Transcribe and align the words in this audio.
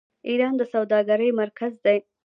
ایران 0.29 0.53
د 0.57 0.61
سوداګرۍ 0.73 1.29
مرکز 1.41 1.73
دی. 1.85 1.97